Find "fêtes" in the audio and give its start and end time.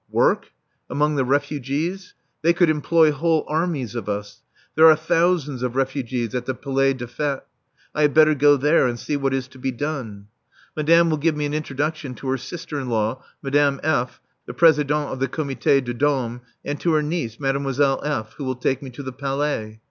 7.05-7.43